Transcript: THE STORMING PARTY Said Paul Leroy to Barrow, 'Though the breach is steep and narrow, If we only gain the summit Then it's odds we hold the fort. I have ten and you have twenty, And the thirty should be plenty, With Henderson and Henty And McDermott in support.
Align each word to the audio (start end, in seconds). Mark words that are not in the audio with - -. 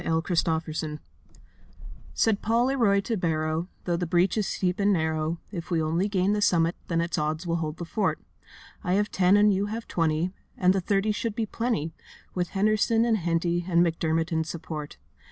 THE 0.01 0.35
STORMING 0.35 0.61
PARTY 0.63 0.99
Said 2.15 2.41
Paul 2.41 2.65
Leroy 2.65 3.01
to 3.01 3.15
Barrow, 3.17 3.67
'Though 3.83 3.97
the 3.97 4.07
breach 4.07 4.35
is 4.35 4.47
steep 4.47 4.79
and 4.79 4.91
narrow, 4.91 5.37
If 5.51 5.69
we 5.69 5.79
only 5.79 6.09
gain 6.09 6.33
the 6.33 6.41
summit 6.41 6.75
Then 6.87 7.01
it's 7.01 7.19
odds 7.19 7.45
we 7.45 7.55
hold 7.55 7.77
the 7.77 7.85
fort. 7.85 8.19
I 8.83 8.93
have 8.93 9.11
ten 9.11 9.37
and 9.37 9.53
you 9.53 9.67
have 9.67 9.87
twenty, 9.87 10.31
And 10.57 10.73
the 10.73 10.81
thirty 10.81 11.11
should 11.11 11.35
be 11.35 11.45
plenty, 11.45 11.93
With 12.33 12.49
Henderson 12.57 13.05
and 13.05 13.17
Henty 13.17 13.65
And 13.69 13.85
McDermott 13.85 14.31
in 14.31 14.43
support. 14.43 14.97